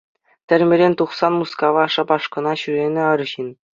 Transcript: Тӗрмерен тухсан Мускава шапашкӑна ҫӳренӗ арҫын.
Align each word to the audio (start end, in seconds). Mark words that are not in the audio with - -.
Тӗрмерен 0.47 0.93
тухсан 1.01 1.33
Мускава 1.41 1.83
шапашкӑна 1.97 2.53
ҫӳренӗ 2.63 3.03
арҫын. 3.13 3.49